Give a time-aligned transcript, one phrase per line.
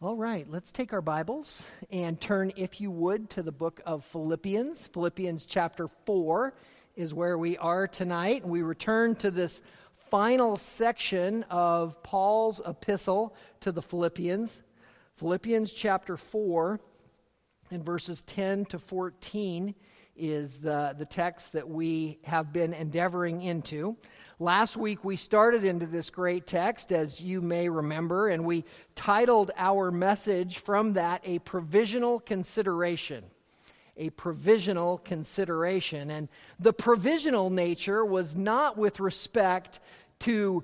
[0.00, 4.04] All right, let's take our Bibles and turn, if you would, to the book of
[4.04, 4.86] Philippians.
[4.86, 6.54] Philippians chapter 4
[6.94, 8.46] is where we are tonight.
[8.46, 9.60] We return to this
[10.08, 14.62] final section of Paul's epistle to the Philippians.
[15.16, 16.78] Philippians chapter 4
[17.72, 19.74] and verses 10 to 14
[20.18, 23.96] is the, the text that we have been endeavoring into.
[24.40, 28.64] Last week we started into this great text, as you may remember, and we
[28.94, 33.24] titled our message from that A Provisional Consideration.
[33.96, 36.10] A provisional consideration.
[36.10, 36.28] And
[36.60, 39.80] the provisional nature was not with respect
[40.20, 40.62] to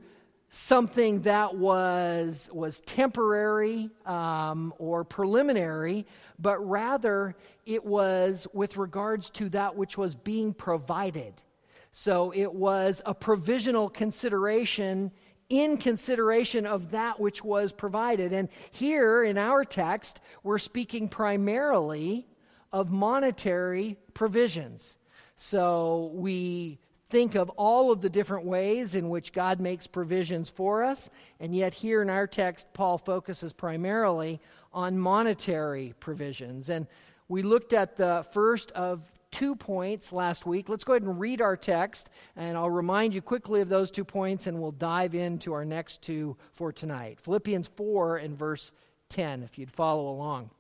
[0.55, 6.07] something that was, was temporary um, or preliminary,
[6.39, 7.35] but rather
[7.67, 11.43] it was with regards to that which was being provided.
[11.91, 15.11] So it was a provisional consideration
[15.48, 18.33] in consideration of that which was provided.
[18.33, 22.29] And here in our text, we're speaking primarily
[22.73, 24.98] of monetary provisions.
[25.34, 26.78] So we
[27.15, 31.55] think of all of the different ways in which God makes provisions for us, and
[31.55, 34.41] yet here in our text, Paul focuses primarily
[34.73, 36.71] on monetary provisions.
[36.71, 36.89] And
[37.29, 40.69] we looked at the first of two points last week.
[40.69, 44.05] Let's go ahead and read our text, and I'll remind you quickly of those two
[44.05, 47.21] points, and we'll dive into our next two for tonight.
[47.21, 48.73] Philippians 4 and verse
[49.11, 50.51] 10, if you'd follow along.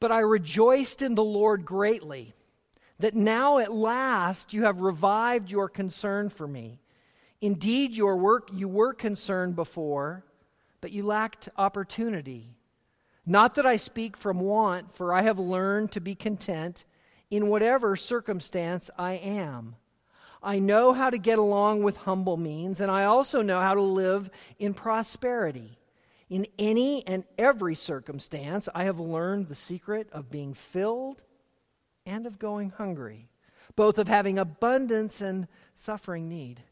[0.00, 2.34] But I rejoiced in the Lord greatly
[2.98, 6.80] that now at last you have revived your concern for me.
[7.40, 10.24] Indeed, your work you were concerned before,
[10.80, 12.56] but you lacked opportunity.
[13.26, 16.84] Not that I speak from want, for I have learned to be content
[17.30, 19.76] in whatever circumstance I am.
[20.42, 23.82] I know how to get along with humble means, and I also know how to
[23.82, 25.76] live in prosperity.
[26.30, 31.22] In any and every circumstance, I have learned the secret of being filled
[32.06, 33.28] and of going hungry,
[33.74, 36.62] both of having abundance and suffering need.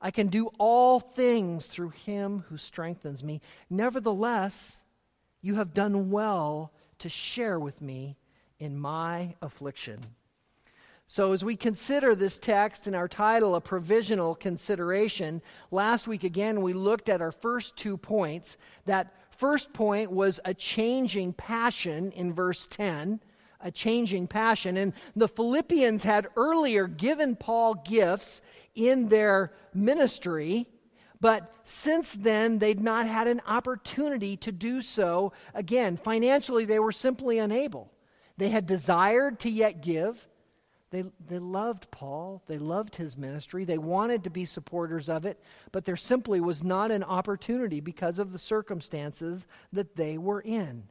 [0.00, 3.40] I can do all things through him who strengthens me.
[3.70, 4.84] Nevertheless,
[5.40, 8.16] you have done well to share with me
[8.58, 10.00] in my affliction.
[11.06, 16.62] So, as we consider this text and our title, A Provisional Consideration, last week again
[16.62, 18.56] we looked at our first two points.
[18.86, 23.20] That first point was a changing passion in verse 10,
[23.62, 24.76] a changing passion.
[24.76, 28.42] And the Philippians had earlier given Paul gifts
[28.74, 30.66] in their ministry,
[31.20, 35.96] but since then they'd not had an opportunity to do so again.
[35.96, 37.92] Financially, they were simply unable.
[38.36, 40.26] They had desired to yet give.
[40.90, 42.42] They, they loved Paul.
[42.46, 43.64] They loved his ministry.
[43.64, 45.40] They wanted to be supporters of it,
[45.70, 50.84] but there simply was not an opportunity because of the circumstances that they were in.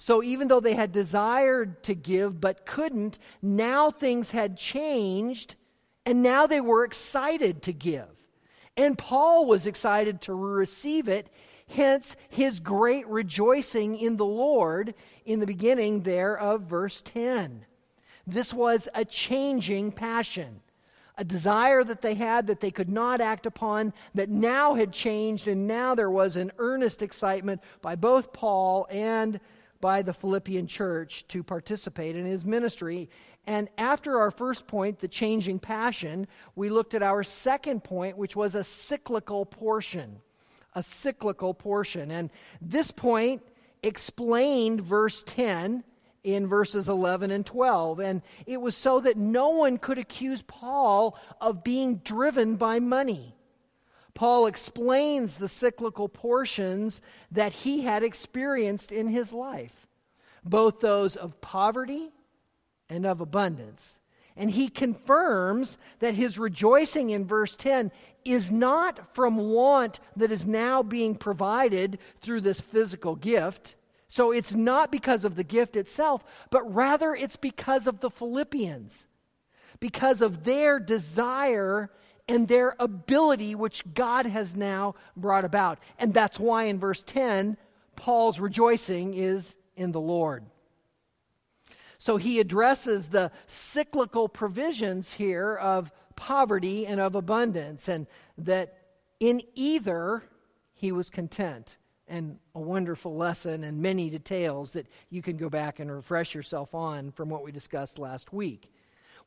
[0.00, 5.56] So even though they had desired to give but couldn't, now things had changed
[6.06, 8.08] and now they were excited to give.
[8.78, 11.28] And Paul was excited to receive it
[11.68, 14.94] Hence, his great rejoicing in the Lord
[15.24, 17.64] in the beginning there of verse 10.
[18.26, 20.62] This was a changing passion,
[21.16, 25.46] a desire that they had that they could not act upon, that now had changed,
[25.46, 29.38] and now there was an earnest excitement by both Paul and
[29.80, 33.08] by the Philippian church to participate in his ministry.
[33.46, 38.36] And after our first point, the changing passion, we looked at our second point, which
[38.36, 40.20] was a cyclical portion
[40.74, 42.10] a cyclical portion.
[42.10, 42.30] And
[42.60, 43.42] this point
[43.82, 45.84] explained verse 10
[46.22, 48.00] in verses 11 and 12.
[48.00, 53.34] And it was so that no one could accuse Paul of being driven by money.
[54.14, 57.00] Paul explains the cyclical portions
[57.30, 59.86] that he had experienced in his life,
[60.44, 62.10] both those of poverty
[62.88, 64.00] and of abundance.
[64.36, 67.92] And he confirms that his rejoicing in verse 10
[68.24, 73.76] is not from want that is now being provided through this physical gift.
[74.08, 79.06] So it's not because of the gift itself, but rather it's because of the Philippians,
[79.78, 81.90] because of their desire
[82.30, 85.80] and their ability, which God has now brought about.
[85.98, 87.56] And that's why in verse 10,
[87.96, 90.44] Paul's rejoicing is in the Lord.
[91.98, 98.06] So he addresses the cyclical provisions here of poverty and of abundance, and
[98.38, 98.78] that
[99.18, 100.22] in either
[100.72, 101.76] he was content.
[102.06, 106.74] And a wonderful lesson and many details that you can go back and refresh yourself
[106.74, 108.72] on from what we discussed last week.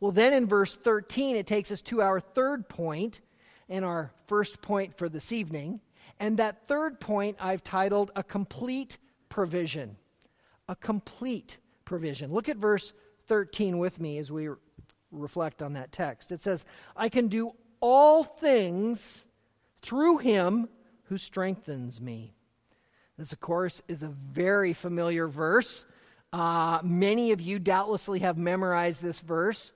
[0.03, 3.21] Well, then in verse 13, it takes us to our third point
[3.69, 5.79] and our first point for this evening.
[6.19, 8.97] And that third point I've titled A Complete
[9.29, 9.95] provision,
[10.67, 12.33] a complete provision.
[12.33, 12.94] Look at verse
[13.27, 14.50] 13 with me as we
[15.09, 16.33] reflect on that text.
[16.33, 16.65] It says,
[16.97, 19.25] I can do all things
[19.81, 20.67] through him
[21.05, 22.33] who strengthens me.
[23.17, 25.85] This, of course, is a very familiar verse.
[26.33, 29.71] Uh, many of you doubtlessly have memorized this verse.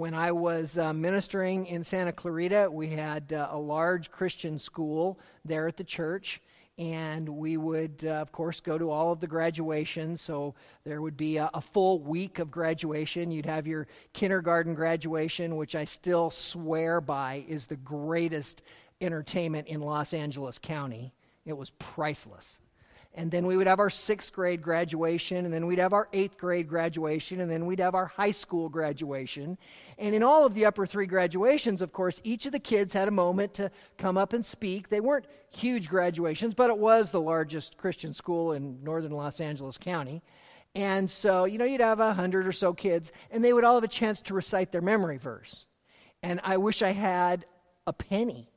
[0.00, 5.20] When I was uh, ministering in Santa Clarita, we had uh, a large Christian school
[5.44, 6.40] there at the church
[6.78, 10.22] and we would, uh, of course, go to all of the graduations.
[10.22, 10.54] So
[10.84, 13.30] there would be a, a, full week of graduation.
[13.30, 18.62] You'd have your kindergarten graduation, which I still swear by is the greatest
[19.02, 21.12] entertainment in Los Angeles County.
[21.44, 22.62] It was priceless.
[23.14, 26.38] And then we would have our sixth grade graduation, and then we'd have our eighth
[26.38, 29.58] grade graduation, and then we'd have our high school graduation.
[29.98, 33.08] And in all of the upper three graduations, of course, each of the kids had
[33.08, 34.88] a moment to come up and speak.
[34.88, 39.76] They weren't huge graduations, but it was the largest Christian school in northern Los Angeles
[39.76, 40.22] County.
[40.76, 43.74] And so, you know, you'd have a hundred or so kids, and they would all
[43.74, 45.66] have a chance to recite their memory verse.
[46.22, 47.44] And I wish I had
[47.88, 48.48] a penny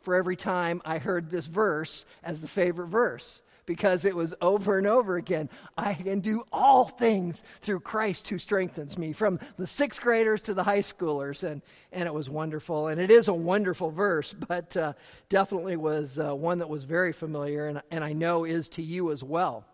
[0.00, 4.78] for every time I heard this verse as the favorite verse because it was over
[4.78, 5.48] and over again.
[5.76, 10.54] I can do all things through Christ who strengthens me, from the sixth graders to
[10.54, 11.44] the high schoolers.
[11.44, 11.62] And,
[11.92, 12.88] and it was wonderful.
[12.88, 14.92] And it is a wonderful verse, but uh,
[15.28, 19.10] definitely was uh, one that was very familiar and, and I know is to you
[19.10, 19.64] as well.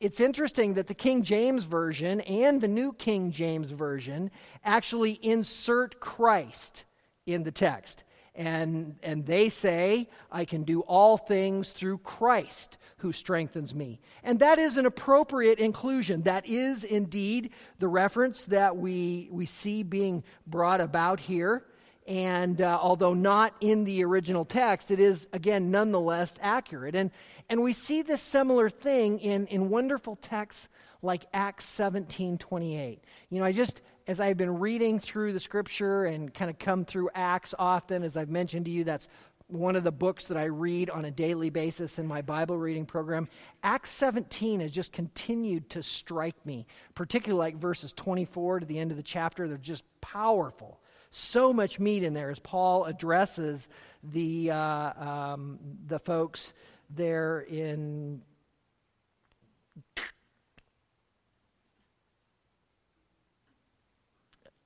[0.00, 4.32] It's interesting that the King James Version and the New King James Version
[4.64, 6.86] actually insert Christ
[7.24, 8.02] in the text.
[8.34, 14.00] And, and they say, I can do all things through Christ who strengthens me.
[14.22, 16.22] And that is an appropriate inclusion.
[16.22, 21.64] That is indeed the reference that we, we see being brought about here.
[22.06, 26.94] And uh, although not in the original text, it is, again, nonetheless accurate.
[26.94, 27.10] And,
[27.48, 30.68] and we see this similar thing in, in wonderful texts
[31.02, 33.04] like Acts 17 28.
[33.30, 36.84] You know, I just as I've been reading through the scripture and kind of come
[36.84, 39.08] through Acts often, as I've mentioned to you, that's
[39.48, 42.86] one of the books that I read on a daily basis in my Bible reading
[42.86, 43.28] program.
[43.62, 48.90] Acts 17 has just continued to strike me, particularly like verses 24 to the end
[48.90, 49.46] of the chapter.
[49.46, 50.80] They're just powerful.
[51.10, 53.68] So much meat in there as Paul addresses
[54.02, 56.54] the, uh, um, the folks
[56.88, 58.22] there in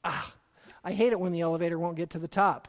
[0.06, 0.32] ah,
[0.84, 2.68] I hate it when the elevator won't get to the top.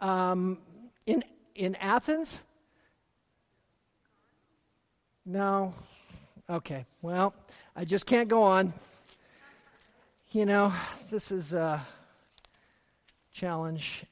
[0.00, 0.58] Um,
[1.06, 1.22] in,
[1.54, 2.42] in Athens?
[5.26, 5.74] No?
[6.48, 7.34] Okay, well,
[7.76, 8.72] I just can't go on.
[10.32, 10.72] You know,
[11.10, 11.84] this is a
[13.32, 14.04] challenge.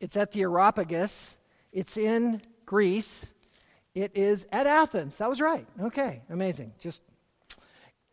[0.00, 1.38] It's at the Areopagus,
[1.72, 3.32] it's in Greece.
[3.94, 5.18] It is at Athens.
[5.18, 5.66] That was right.
[5.78, 6.72] Okay, amazing.
[6.80, 7.02] Just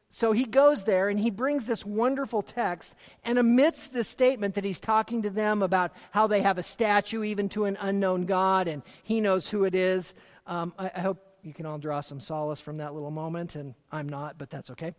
[0.09, 4.63] so he goes there and he brings this wonderful text, and amidst this statement that
[4.63, 8.67] he's talking to them about how they have a statue even to an unknown God
[8.67, 10.15] and he knows who it is,
[10.47, 13.75] um, I, I, hope you can all draw some solace from that little moment, and
[13.91, 14.95] I'm not, but that's okay.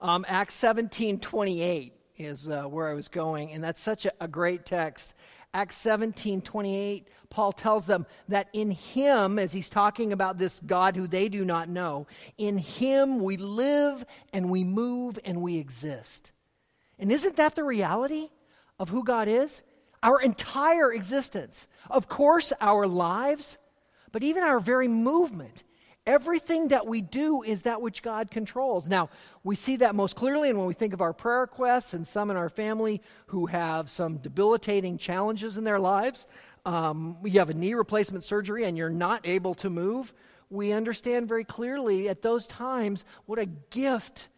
[0.00, 4.28] Um, Acts 17 28 is uh, where I was going, and that's such a, a
[4.28, 5.14] great text.
[5.54, 10.94] Acts 17 28, Paul tells them that in him, as he's talking about this God
[10.94, 12.06] who they do not know,
[12.36, 16.32] in him we live and we move and we exist.
[16.98, 18.28] And isn't that the reality
[18.78, 19.62] of who God is?
[20.02, 21.66] Our entire existence.
[21.90, 23.58] Of course, our lives,
[24.12, 25.64] but even our very movement
[26.08, 28.88] Everything that we do is that which God controls.
[28.88, 29.10] Now,
[29.44, 32.30] we see that most clearly, and when we think of our prayer requests and some
[32.30, 36.26] in our family who have some debilitating challenges in their lives,
[36.64, 40.14] um, you have a knee replacement surgery and you're not able to move,
[40.48, 44.28] we understand very clearly at those times what a gift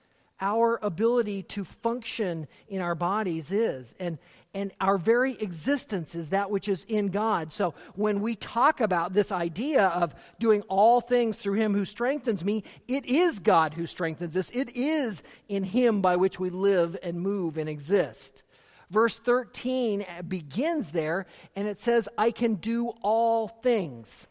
[0.41, 3.95] our ability to function in our bodies is.
[4.01, 4.19] And,
[4.53, 7.53] and our very existence is that which is in God.
[7.53, 12.45] So when we talk about this idea of doing all things through Him who strengthens
[12.45, 14.51] me, it is God who strengthens us.
[14.51, 18.43] It is in Him by which we live and move and exist.
[18.91, 24.27] Verse 13 begins there and it says, I can do all things.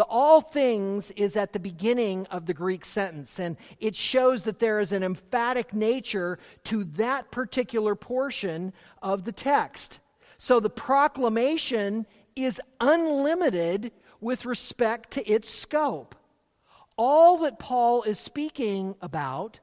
[0.00, 4.58] The all things is at the beginning of the Greek sentence, and it shows that
[4.58, 10.00] there is an emphatic nature to that particular portion of the text.
[10.38, 13.92] So the proclamation is unlimited
[14.22, 16.14] with respect to its scope.
[16.96, 19.60] All that Paul is speaking about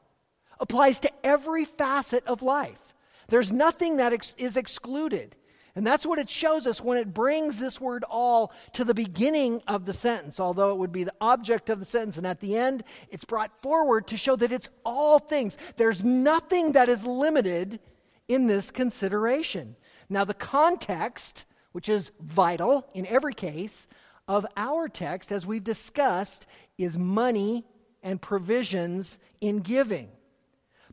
[0.60, 2.94] applies to every facet of life.
[3.28, 5.36] There's nothing that ex- is excluded.
[5.78, 9.62] And that's what it shows us when it brings this word all to the beginning
[9.68, 12.18] of the sentence, although it would be the object of the sentence.
[12.18, 15.56] And at the end, it's brought forward to show that it's all things.
[15.76, 17.80] There's nothing that is limited
[18.28, 19.76] in this consideration.
[20.10, 23.88] Now, the context, which is vital in every case,
[24.28, 26.48] of our text, as we've discussed,
[26.80, 27.68] is money
[28.02, 30.10] and provisions in giving.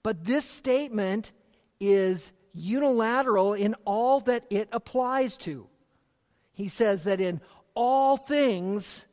[0.03, 1.33] But this statement
[1.81, 5.67] is unilateral in all that it applies to.
[6.53, 7.41] He says that in
[7.75, 9.05] all things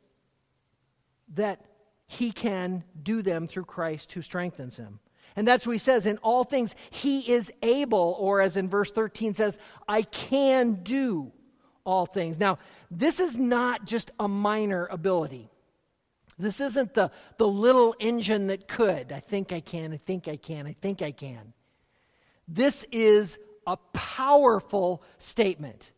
[1.34, 1.64] that
[2.06, 5.00] he can do them through Christ who strengthens him.
[5.34, 8.92] And that's what he says in all things he is able or as in verse
[8.92, 9.58] 13 says
[9.88, 11.32] I can do
[11.84, 12.38] all things.
[12.38, 12.58] Now,
[12.90, 15.50] this is not just a minor ability.
[16.38, 19.10] This isn't the, the little engine that could.
[19.10, 21.54] I think I can, I think I can, I think I can.
[22.54, 25.92] This is a powerful statement.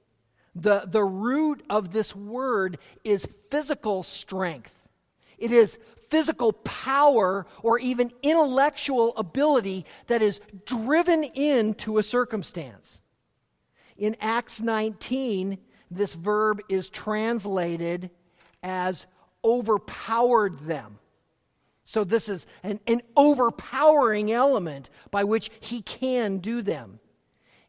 [0.54, 4.80] The, the root of this word is physical strength.
[5.37, 5.80] It is
[6.11, 13.00] physical power or even intellectual ability that is driven into a circumstance.
[13.96, 15.58] In Acts 19,
[15.90, 18.11] this verb is translated
[18.62, 19.08] as
[19.44, 21.00] overpowered them.
[21.84, 26.98] So, this is an, an overpowering element by which he can do them.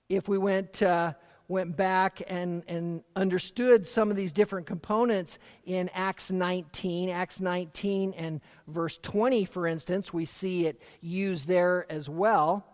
[0.07, 1.13] If we went, uh,
[1.48, 8.13] went back and, and understood some of these different components in Acts 19, Acts 19
[8.13, 12.65] and verse 20, for instance, we see it used there as well.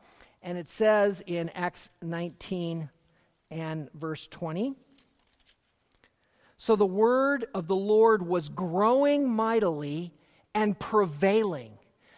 [0.44, 2.90] And it says in Acts 19
[3.50, 4.76] and verse 20
[6.58, 10.14] So the word of the Lord was growing mightily
[10.54, 11.78] and prevailing.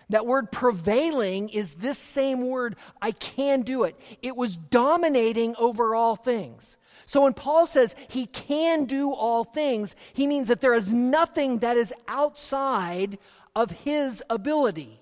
[0.09, 3.99] That word prevailing is this same word, I can do it.
[4.21, 6.77] It was dominating over all things.
[7.05, 11.59] So when Paul says he can do all things, he means that there is nothing
[11.59, 13.17] that is outside
[13.55, 14.99] of his ability.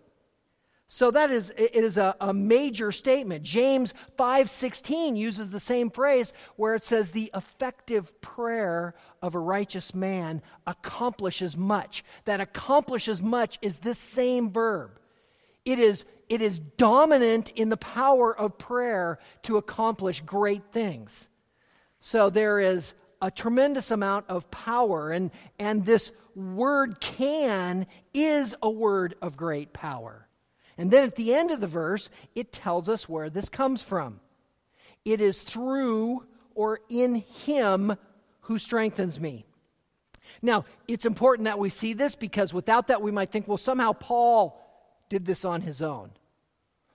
[0.93, 3.43] So that is it is a, a major statement.
[3.43, 9.95] James 5:16 uses the same phrase where it says the effective prayer of a righteous
[9.95, 12.03] man accomplishes much.
[12.25, 14.99] That accomplishes much is this same verb.
[15.63, 21.29] It is it is dominant in the power of prayer to accomplish great things.
[22.01, 28.69] So there is a tremendous amount of power and and this word can is a
[28.69, 30.27] word of great power.
[30.81, 34.19] And then at the end of the verse, it tells us where this comes from.
[35.05, 37.95] It is through or in Him
[38.39, 39.45] who strengthens me.
[40.41, 43.93] Now, it's important that we see this because without that, we might think, well, somehow
[43.93, 44.59] Paul
[45.07, 46.09] did this on his own.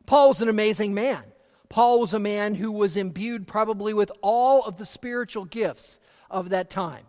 [0.04, 1.22] Paul was an amazing man.
[1.68, 6.48] Paul was a man who was imbued probably with all of the spiritual gifts of
[6.48, 7.04] that time.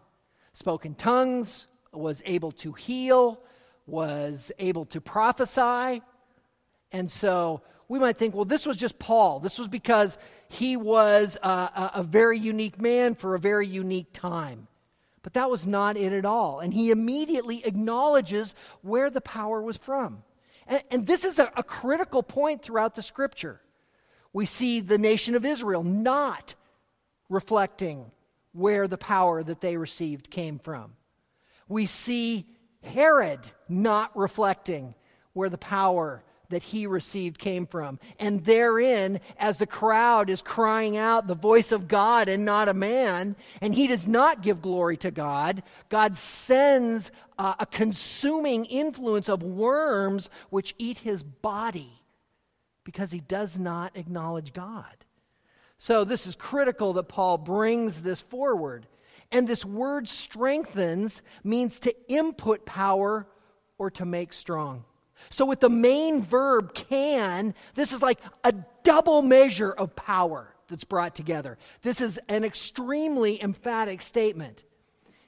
[0.53, 3.41] Spoke in tongues, was able to heal,
[3.87, 6.03] was able to prophesy,
[6.91, 9.39] and so we might think, well, this was just Paul.
[9.39, 10.17] This was because
[10.49, 14.67] he was a, a, a, very unique man for a very unique time.
[15.23, 16.59] But that was not it at all.
[16.59, 20.23] And he immediately acknowledges where the power was from.
[20.67, 23.61] And, and this is a, a critical point throughout the scripture.
[24.33, 26.55] We see the nation of Israel not
[27.29, 28.11] reflecting
[28.53, 30.93] where the power that they received came from.
[31.67, 32.45] We see
[32.81, 34.95] Herod not reflecting
[35.33, 37.99] where the power that he received came from.
[38.19, 42.73] And therein, as the crowd is crying out the voice of God and not a
[42.73, 49.29] man, and he does not give glory to God, God sends uh, a consuming influence
[49.29, 51.91] of worms which eat his body
[52.83, 54.85] because he does not acknowledge God.
[55.77, 58.87] So, this is critical that Paul brings this forward.
[59.31, 63.27] And this word strengthens means to input power
[63.77, 64.85] or to make strong.
[65.29, 70.83] So, with the main verb can, this is like a double measure of power that's
[70.83, 71.57] brought together.
[71.81, 74.63] This is an extremely emphatic statement.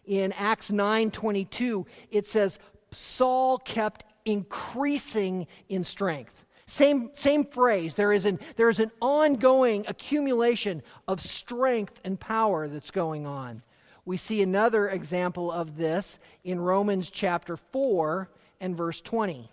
[0.05, 2.59] In Acts 9:22, it says
[2.91, 6.43] Saul kept increasing in strength.
[6.65, 7.95] Same, same phrase.
[7.95, 13.63] There is, an, there is an ongoing accumulation of strength and power that's going on.
[14.05, 18.29] We see another example of this in Romans chapter 4
[18.61, 19.49] and verse 20.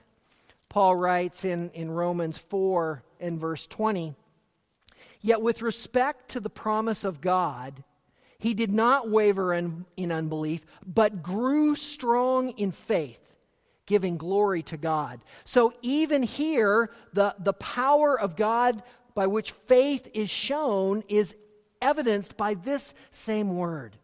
[0.76, 4.14] Paul writes in, in Romans 4 and verse 20
[5.22, 7.82] Yet with respect to the promise of God,
[8.36, 13.36] he did not waver in, in unbelief, but grew strong in faith,
[13.86, 15.20] giving glory to God.
[15.44, 18.82] So even here, the, the power of God
[19.14, 21.34] by which faith is shown is
[21.80, 23.96] evidenced by this same word.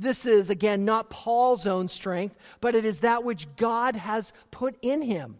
[0.00, 4.76] This is, again, not Paul's own strength, but it is that which God has put
[4.82, 5.38] in him.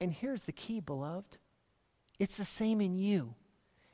[0.00, 1.38] And here's the key, beloved
[2.18, 3.34] it's the same in you,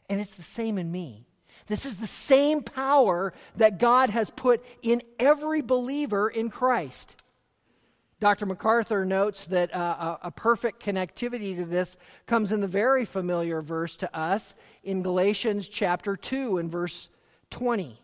[0.08, 1.26] and it's the same in me.
[1.66, 7.16] This is the same power that God has put in every believer in Christ.
[8.20, 8.46] Dr.
[8.46, 11.96] MacArthur notes that uh, a, a perfect connectivity to this
[12.26, 17.10] comes in the very familiar verse to us in Galatians chapter 2 and verse
[17.50, 17.98] 20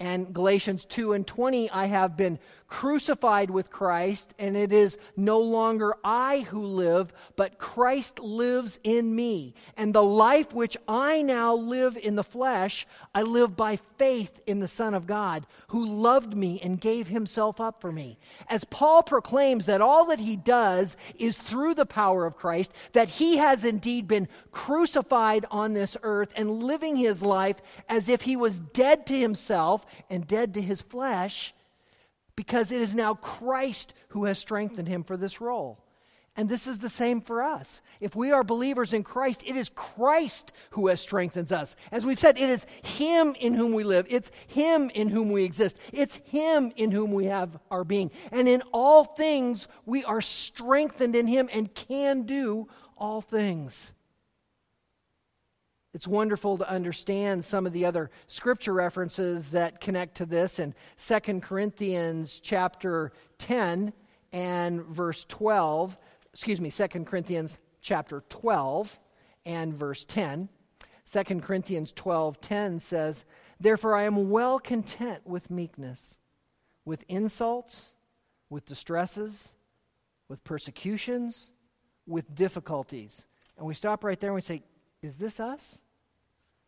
[0.00, 5.40] and Galatians 2 and 20, I have been crucified with Christ, and it is no
[5.40, 9.54] longer I who live, but Christ lives in me.
[9.76, 14.60] And the life which I now live in the flesh, I live by faith in
[14.60, 18.18] the Son of God, who loved me and gave himself up for me.
[18.48, 23.10] As Paul proclaims that all that he does is through the power of Christ, that
[23.10, 28.36] he has indeed been crucified on this earth and living his life as if he
[28.36, 31.54] was dead to himself and dead to his flesh
[32.36, 35.84] because it is now Christ who has strengthened him for this role.
[36.36, 37.82] And this is the same for us.
[38.00, 41.74] If we are believers in Christ, it is Christ who has strengthened us.
[41.90, 44.06] As we've said, it is Him in whom we live.
[44.08, 45.76] It's Him in whom we exist.
[45.92, 48.12] It's Him in whom we have our being.
[48.30, 53.92] And in all things, we are strengthened in Him and can do all things.
[55.92, 60.74] It's wonderful to understand some of the other scripture references that connect to this in
[60.98, 63.92] 2 Corinthians chapter 10
[64.32, 65.96] and verse 12.
[66.32, 69.00] Excuse me, 2 Corinthians chapter 12
[69.44, 70.48] and verse 10.
[71.04, 73.24] 2 Corinthians 12:10 says,
[73.58, 76.18] "Therefore I am well content with meekness,
[76.84, 77.96] with insults,
[78.48, 79.56] with distresses,
[80.28, 81.50] with persecutions,
[82.06, 84.62] with difficulties." And we stop right there and we say,
[85.02, 85.82] is this us?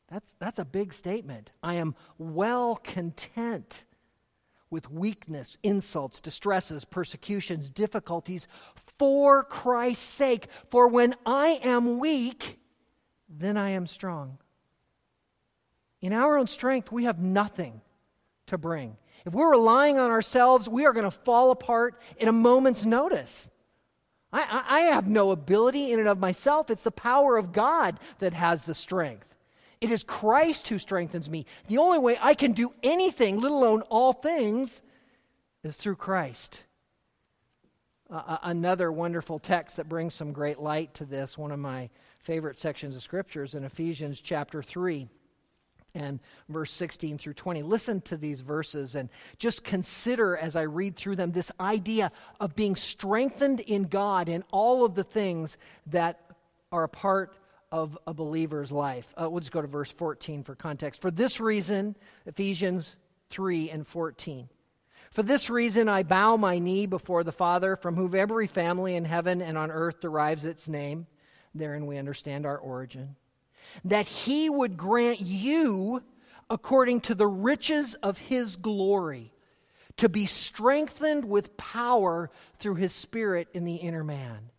[0.09, 1.53] That's, that's a big statement.
[1.62, 3.85] I am well content
[4.69, 8.49] with weakness, insults, distresses, persecutions, difficulties
[8.99, 10.49] for Christ's sake.
[10.69, 12.59] For when I am weak,
[13.29, 14.39] then I am strong.
[16.00, 17.80] In our own strength, we have nothing
[18.47, 18.97] to bring.
[19.25, 23.49] If we're relying on ourselves, we are going to fall apart in a moment's notice.
[24.32, 26.71] I, I, have no ability in and of myself.
[26.71, 29.34] It's the power of God that has the strength.
[29.80, 31.45] It is Christ who strengthens me.
[31.66, 34.82] The only way I can do anything, let alone all things,
[35.62, 36.64] is through Christ.
[38.10, 42.58] Uh, another wonderful text that brings some great light to this, one of my favorite
[42.58, 45.08] sections of scriptures in Ephesians chapter 3
[45.95, 47.63] and verse 16 through 20.
[47.63, 52.57] Listen to these verses and just consider as I read through them this idea of
[52.57, 55.57] being strengthened in God in all of the things
[55.89, 56.21] that
[56.71, 57.37] are a part
[57.71, 59.13] of a believer's life.
[59.21, 61.00] Uh, we'll just go to verse 14 for context.
[61.00, 62.97] For this reason, Ephesians
[63.31, 64.49] 3 and 14.
[65.11, 69.05] For this reason, I bow my knee before the Father, from whom every family in
[69.05, 71.07] heaven and on earth derives its name.
[71.55, 73.17] Therein we understand our origin
[73.85, 76.03] that he would grant you,
[76.51, 79.33] according to the riches of his glory,
[79.97, 84.51] to be strengthened with power through his Spirit in the inner man.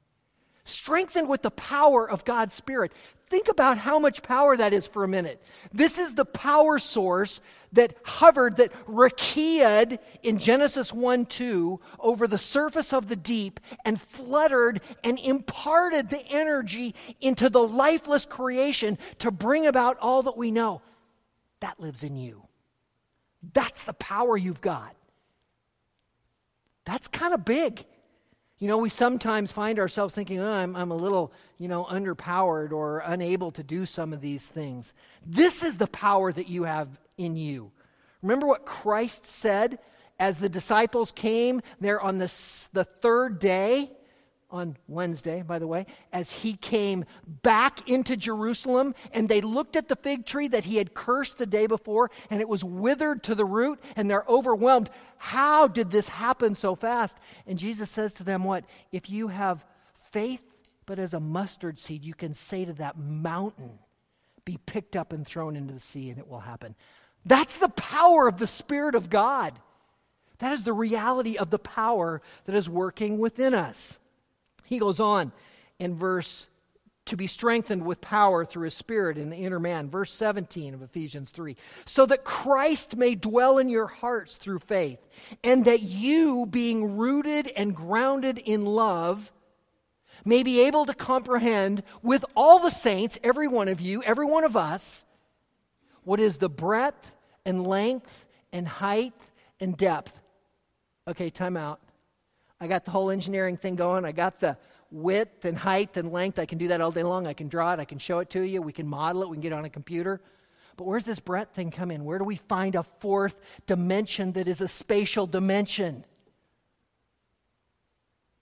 [0.63, 2.93] Strengthened with the power of God's Spirit.
[3.33, 5.41] Think about how much power that is for a minute.
[5.73, 7.41] This is the power source
[7.71, 13.99] that hovered, that rakiaed in Genesis 1 2 over the surface of the deep and
[13.99, 20.51] fluttered and imparted the energy into the lifeless creation to bring about all that we
[20.51, 20.83] know.
[21.59, 22.43] That lives in you.
[23.51, 24.95] That's the power you've got.
[26.85, 27.83] That's kind of big.
[28.63, 32.71] You know, we sometimes find ourselves thinking, oh, I'm, I'm a little, you know, underpowered
[32.71, 34.93] or unable to do some of these things.
[35.25, 37.73] This is the power that you have in you.
[38.21, 39.79] Remember what Christ said
[40.17, 42.33] as the disciples came there on the,
[42.71, 43.91] the third day?
[44.53, 47.05] On Wednesday, by the way, as he came
[47.41, 51.47] back into Jerusalem and they looked at the fig tree that he had cursed the
[51.47, 54.91] day before and it was withered to the root and they're overwhelmed.
[55.17, 57.17] How did this happen so fast?
[57.47, 58.63] And Jesus says to them, What?
[58.91, 59.65] If you have
[60.11, 60.43] faith
[60.85, 63.79] but as a mustard seed, you can say to that mountain,
[64.45, 66.75] Be picked up and thrown into the sea, and it will happen.
[67.25, 69.57] That's the power of the Spirit of God.
[70.39, 73.97] That is the reality of the power that is working within us.
[74.63, 75.31] He goes on
[75.79, 76.49] in verse
[77.05, 79.89] to be strengthened with power through his spirit in the inner man.
[79.89, 81.57] Verse 17 of Ephesians 3.
[81.85, 84.99] So that Christ may dwell in your hearts through faith,
[85.43, 89.31] and that you, being rooted and grounded in love,
[90.23, 94.45] may be able to comprehend with all the saints, every one of you, every one
[94.45, 95.03] of us,
[96.03, 99.13] what is the breadth and length and height
[99.59, 100.17] and depth.
[101.07, 101.81] Okay, time out.
[102.63, 104.05] I got the whole engineering thing going.
[104.05, 104.57] I got the
[104.91, 106.39] width and height and length.
[106.39, 107.27] I can do that all day long.
[107.27, 107.79] I can draw it.
[107.79, 108.61] I can show it to you.
[108.61, 109.29] We can model it.
[109.29, 110.21] We can get on a computer.
[110.77, 112.05] But where's this breadth thing come in?
[112.05, 116.05] Where do we find a fourth dimension that is a spatial dimension?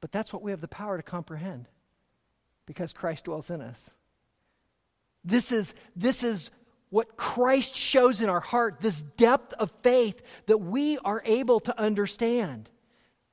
[0.02, 1.68] But that's what we have the power to comprehend
[2.66, 3.92] because Christ dwells in us.
[5.24, 6.52] This is, this is
[6.90, 11.80] what Christ shows in our heart, this depth of faith that we are able to
[11.80, 12.70] understand.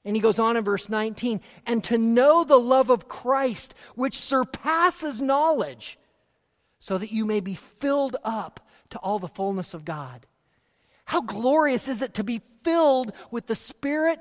[0.09, 4.17] And he goes on in verse 19, and to know the love of Christ, which
[4.17, 5.99] surpasses knowledge,
[6.79, 10.27] so that you may be filled up to all the fullness of God.
[11.05, 14.19] How glorious is it to be filled with the Spirit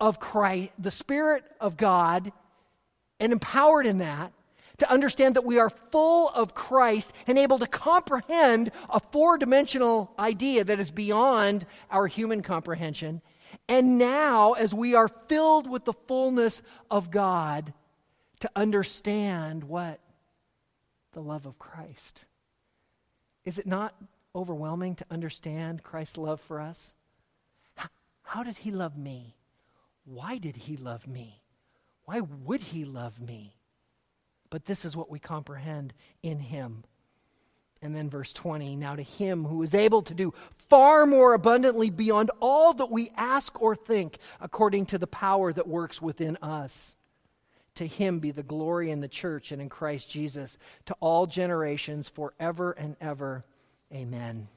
[0.00, 2.32] of Christ, the Spirit of God,
[3.18, 4.32] and empowered in that
[4.78, 10.14] to understand that we are full of Christ and able to comprehend a four dimensional
[10.18, 13.20] idea that is beyond our human comprehension.
[13.68, 17.72] And now, as we are filled with the fullness of God,
[18.40, 20.00] to understand what?
[21.12, 22.24] The love of Christ.
[23.44, 23.94] Is it not
[24.34, 26.94] overwhelming to understand Christ's love for us?
[28.22, 29.34] How, did he love me?
[30.04, 31.42] Why did he love me?
[32.04, 33.56] Why would he love me?
[34.50, 36.84] But this is what we comprehend in him.
[37.82, 41.90] And then verse 20 Now to him who is able to do far more abundantly
[41.90, 46.96] beyond all that we ask or think, according to the power that works within us.
[47.76, 52.08] To him be the glory in the church and in Christ Jesus to all generations
[52.08, 53.44] forever and ever.
[53.92, 54.48] Amen.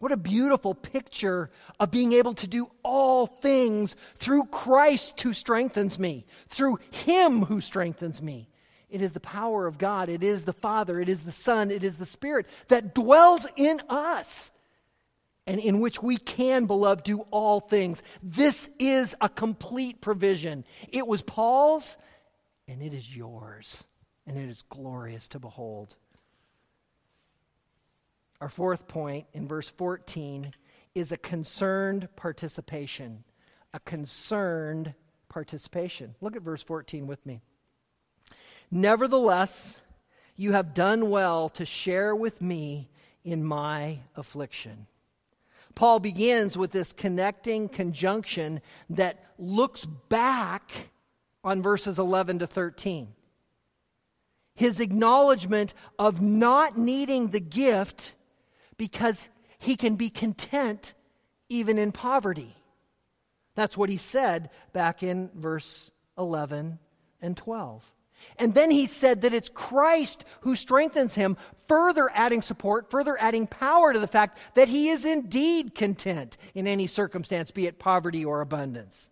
[0.00, 5.96] What a beautiful picture of being able to do all things through Christ who strengthens
[5.96, 8.48] me, through Him who strengthens me.
[8.92, 11.82] It is the power of God, it is the Father, it is the Son, it
[11.82, 14.50] is the Spirit that dwells in us
[15.46, 18.02] and in which we can, beloved, do all things.
[18.22, 20.64] This is a complete provision.
[20.88, 21.96] It was Paul's,
[22.68, 23.84] and it is yours,
[24.26, 25.96] and it is glorious to behold.
[28.40, 30.52] Our fourth point in verse 14
[30.94, 33.24] is a concerned participation.
[33.72, 34.94] A concerned
[35.28, 36.14] participation.
[36.20, 37.40] Look at verse 14 with me.
[38.74, 39.82] Nevertheless,
[40.34, 42.88] you have done well to share with me
[43.22, 44.86] in my affliction.
[45.74, 50.72] Paul begins with this connecting conjunction that looks back
[51.44, 53.08] on verses 11 to 13.
[54.54, 58.14] His acknowledgement of not needing the gift
[58.78, 60.94] because he can be content
[61.50, 62.56] even in poverty.
[63.54, 66.78] That's what he said back in verse 11
[67.20, 67.92] and 12.
[68.38, 71.36] And then he said that it's Christ who strengthens him,
[71.68, 76.66] further adding support, further adding power to the fact that he is indeed content in
[76.66, 79.10] any circumstance, be it poverty or abundance.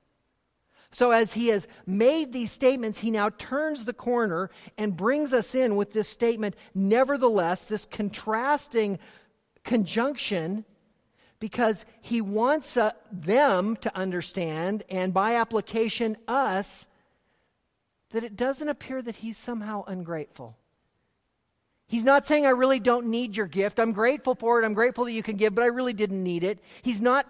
[0.92, 5.54] So, as he has made these statements, he now turns the corner and brings us
[5.54, 8.98] in with this statement, nevertheless, this contrasting
[9.62, 10.64] conjunction,
[11.38, 16.88] because he wants uh, them to understand, and by application, us,
[18.10, 20.56] that it doesn't appear that he's somehow ungrateful.
[21.86, 23.80] He's not saying, I really don't need your gift.
[23.80, 24.64] I'm grateful for it.
[24.64, 26.60] I'm grateful that you can give, but I really didn't need it.
[26.82, 27.26] He's not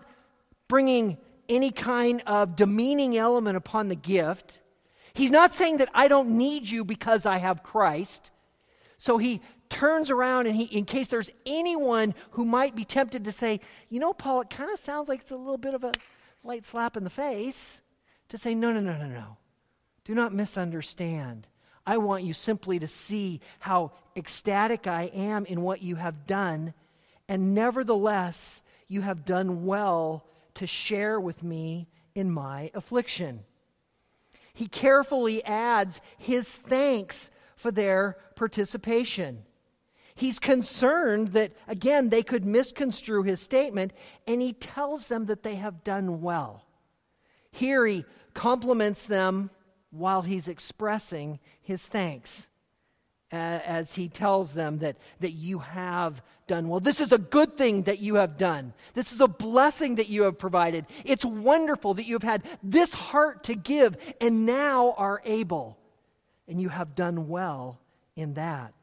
[0.69, 1.17] bringing
[1.49, 4.61] any kind of demeaning element upon the gift.
[5.15, 8.31] He's not saying that I don't need you because I have Christ.
[8.99, 9.41] So he
[9.71, 13.99] turns around and he, in case there's anyone who might be tempted to say, you
[13.99, 15.93] know, Paul, it kind of sounds like it's a little bit of a
[16.45, 17.81] light slap in the face,
[18.29, 19.37] to say, no, no, no, no, no.
[20.05, 21.47] Do not misunderstand.
[21.87, 26.75] I want you simply to see how ecstatic I am in what you have done,
[27.29, 33.45] and nevertheless, you have done well to share with me in my affliction.
[34.53, 39.45] He carefully adds his thanks for their participation.
[40.15, 43.93] He's concerned that, again, they could misconstrue his statement,
[44.27, 46.65] and he tells them that they have done well.
[47.51, 49.51] Here he compliments them
[49.91, 52.49] while he's expressing his thanks
[53.33, 56.81] uh, as he tells them that, that you have done well.
[56.81, 58.73] This is a good thing that you have done.
[58.95, 60.87] This is a blessing that you have provided.
[61.05, 65.79] It's wonderful that you have had this heart to give and now are able.
[66.49, 67.79] And you have done well
[68.17, 68.75] in that.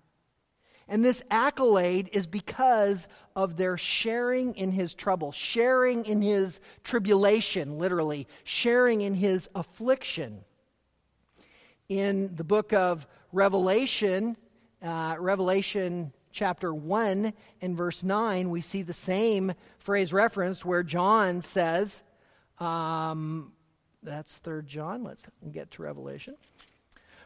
[0.87, 7.77] And this accolade is because of their sharing in his trouble, sharing in his tribulation,
[7.77, 10.45] literally, sharing in his affliction
[11.89, 14.35] in the book of Revelation,
[14.81, 21.41] uh, Revelation chapter 1 and verse 9, we see the same phrase referenced where John
[21.41, 22.03] says,
[22.59, 23.53] um,
[24.03, 25.03] that's 3 John.
[25.03, 26.35] Let's get to Revelation.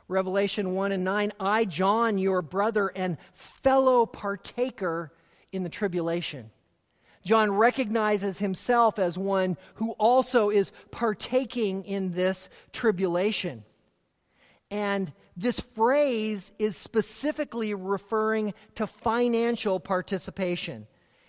[0.07, 5.11] Revelation 1 and 9 I, John, your brother and fellow partaker
[5.51, 6.51] in the tribulation.
[7.23, 13.63] John recognizes himself as one who also is partaking in this tribulation.
[14.71, 20.87] And this phrase is specifically referring to financial participation,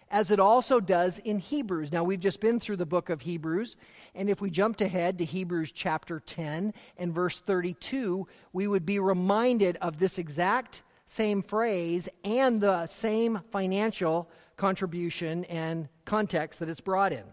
[0.09, 1.91] as it also does in Hebrews.
[1.91, 3.77] Now, we've just been through the book of Hebrews,
[4.15, 9.01] and if we jumped ahead to Hebrews chapter 10 and verse 32, we would be
[9.01, 16.81] reminded of this exact same phrase and the same financial contribution and context that it's
[16.81, 17.25] brought in.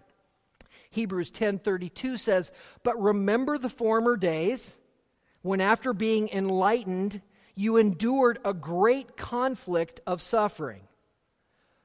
[0.90, 4.80] Hebrews 10:32 says, "But remember the former days
[5.42, 7.22] when after being enlightened
[7.56, 10.82] you endured a great conflict of suffering,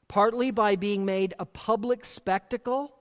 [0.09, 2.95] partly by being made a public spectacle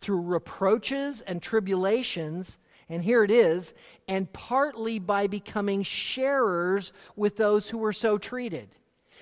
[0.00, 3.74] through reproaches and tribulations, and here it is,
[4.08, 8.74] and partly by becoming sharers with those who were so treated."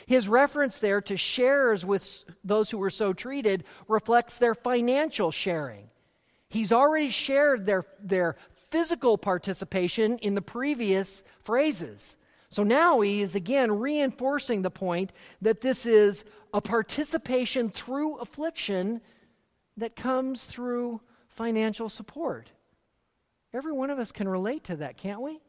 [0.07, 5.89] His reference there to sharers with those who were so treated reflects their financial sharing.
[6.49, 8.37] He's already shared their, their
[8.75, 12.17] physical participation in the previous phrases.
[12.49, 19.01] So now he is again reinforcing the point that this is a participation through affliction
[19.77, 22.51] that comes through financial support.
[23.53, 25.41] Every one of us can relate to that, can't we?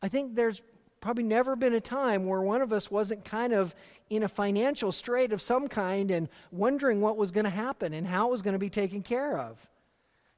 [0.00, 0.62] I think there's
[1.02, 3.74] probably never been a time where one of us wasn't kind of
[4.08, 8.06] in a financial strait of some kind and wondering what was going to happen and
[8.06, 9.58] how it was going to be taken care of.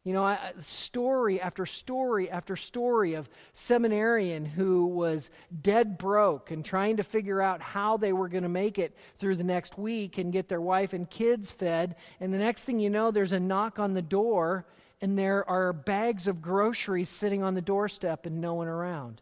[0.05, 5.29] You know, story after story after story of seminarian who was
[5.61, 9.37] dead broke and trying to figure out how they were going to make it through
[9.37, 11.97] the next week and get their wife and kids fed.
[12.21, 14.67] And the next thing you know, there's a knock on the door
[15.03, 19.21] and there are bags of groceries sitting on the doorstep and no one around.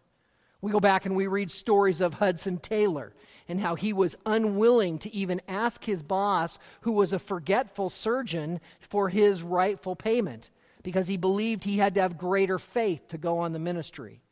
[0.60, 3.12] We go back and we read stories of Hudson Taylor
[3.48, 8.60] and how he was unwilling to even ask his boss, who was a forgetful surgeon,
[8.80, 10.50] for his rightful payment
[10.86, 14.22] because he believed he had to have greater faith to go on the ministry.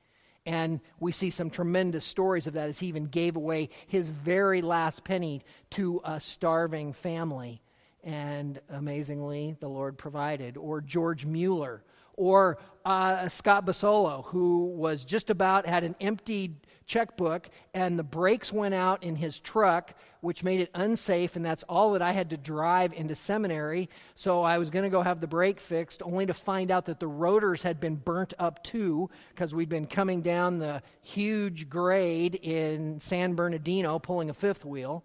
[0.46, 4.62] And we see some tremendous stories of that as he even gave away his very
[4.62, 7.60] last penny to a starving family.
[8.04, 10.56] And amazingly, the Lord provided.
[10.56, 11.82] Or George Mueller,
[12.16, 16.54] or uh, Scott Basolo, who was just about had an empty
[16.86, 21.62] checkbook and the brakes went out in his truck, which made it unsafe, and that's
[21.64, 23.88] all that I had to drive into seminary.
[24.14, 27.00] So I was going to go have the brake fixed, only to find out that
[27.00, 32.36] the rotors had been burnt up too, because we'd been coming down the huge grade
[32.36, 35.04] in San Bernardino pulling a fifth wheel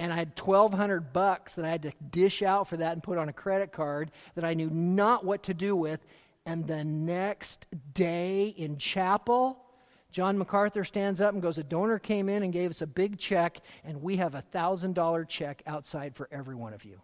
[0.00, 3.18] and I had 1200 bucks that I had to dish out for that and put
[3.18, 6.00] on a credit card that I knew not what to do with
[6.46, 9.64] and the next day in chapel,
[10.10, 13.18] John MacArthur stands up and goes, A donor came in and gave us a big
[13.18, 17.00] check, and we have a $1,000 check outside for every one of you.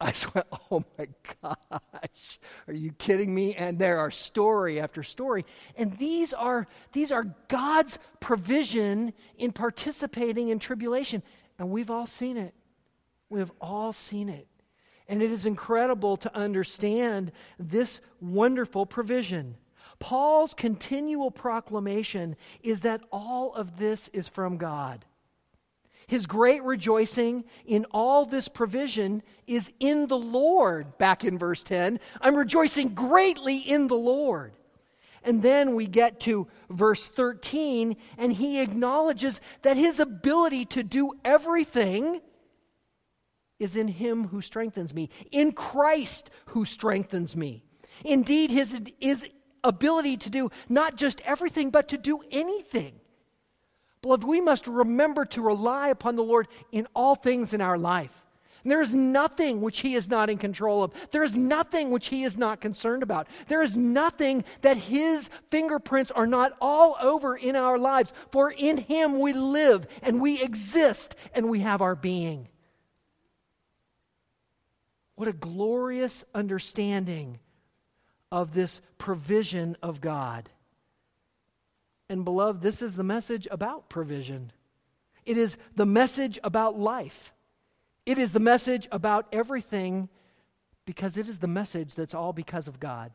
[0.00, 1.06] I just went, Oh my
[1.40, 3.54] gosh, are you kidding me?
[3.54, 5.44] And there are story after story.
[5.76, 11.22] And these are, these are God's provision in participating in tribulation.
[11.58, 12.54] And we've all seen it.
[13.28, 14.46] We have all seen it.
[15.08, 19.56] And it is incredible to understand this wonderful provision.
[19.98, 25.04] Paul's continual proclamation is that all of this is from God.
[26.06, 32.00] His great rejoicing in all this provision is in the Lord, back in verse 10.
[32.20, 34.52] I'm rejoicing greatly in the Lord.
[35.24, 41.12] And then we get to verse 13, and he acknowledges that his ability to do
[41.24, 42.20] everything
[43.58, 47.62] is in him who strengthens me, in Christ who strengthens me.
[48.04, 49.28] Indeed, his, his
[49.62, 52.94] ability to do not just everything, but to do anything.
[54.02, 58.22] Beloved, we must remember to rely upon the Lord in all things in our life.
[58.64, 60.92] And there is nothing which He is not in control of.
[61.10, 63.28] There is nothing which He is not concerned about.
[63.48, 68.12] There is nothing that His fingerprints are not all over in our lives.
[68.30, 72.48] For in Him we live and we exist and we have our being.
[75.22, 77.38] What a glorious understanding
[78.32, 80.48] of this provision of God.
[82.08, 84.50] And, beloved, this is the message about provision.
[85.24, 87.32] It is the message about life.
[88.04, 90.08] It is the message about everything
[90.86, 93.12] because it is the message that's all because of God.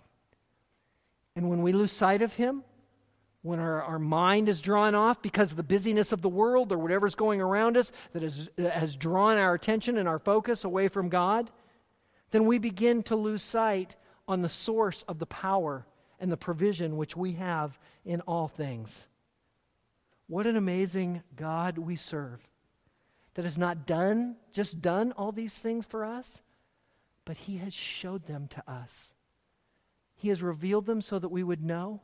[1.36, 2.64] And when we lose sight of Him,
[3.42, 6.78] when our, our mind is drawn off because of the busyness of the world or
[6.78, 10.88] whatever's going around us that has, that has drawn our attention and our focus away
[10.88, 11.52] from God,
[12.32, 13.96] then we begin to lose sight
[14.28, 15.86] on the source of the power
[16.20, 19.08] and the provision which we have in all things.
[20.28, 22.48] What an amazing God we serve
[23.36, 26.42] that has not done, just done all these things for us,
[27.24, 29.14] but He has showed them to us.
[30.16, 32.02] He has revealed them so that we would know.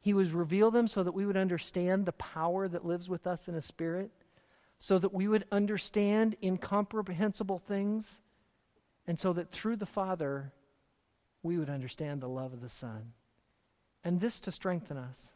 [0.00, 3.48] He was reveal them so that we would understand the power that lives with us
[3.48, 4.10] in a spirit,
[4.78, 8.20] so that we would understand incomprehensible things,
[9.08, 10.52] and so that through the Father
[11.42, 13.12] we would understand the love of the Son.
[14.04, 15.32] And this to strengthen us,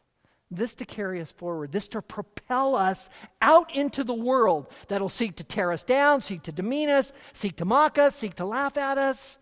[0.51, 3.09] this to carry us forward, this to propel us
[3.41, 7.57] out into the world that'll seek to tear us down, seek to demean us, seek
[7.57, 9.39] to mock us, seek to laugh at us,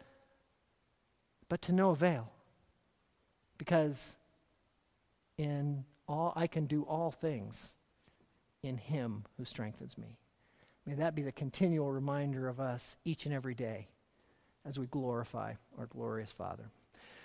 [1.49, 2.31] but to no avail.
[3.57, 4.17] Because
[5.37, 7.75] in all I can do all things
[8.63, 10.17] in him who strengthens me.
[10.85, 13.89] May that be the continual reminder of us each and every day
[14.65, 16.69] as we glorify our glorious Father.